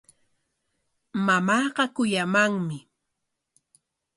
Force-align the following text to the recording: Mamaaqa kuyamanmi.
Mamaaqa 1.25 1.83
kuyamanmi. 1.95 2.77